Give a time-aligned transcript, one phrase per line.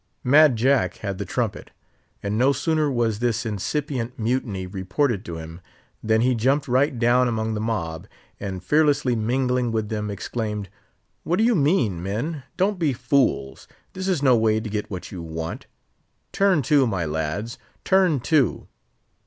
[0.23, 1.69] Mad Jack had the trumpet;
[2.23, 5.61] and no sooner was this incipient mutiny reported to him,
[6.01, 8.07] than he jumped right down among the mob,
[8.39, 10.69] and fearlessly mingling with them, exclaimed,
[11.21, 12.41] "What do you mean, men?
[12.57, 13.67] don't be fools!
[13.93, 15.67] This is no way to get what you want.
[16.31, 18.67] Turn to, my lads, turn to!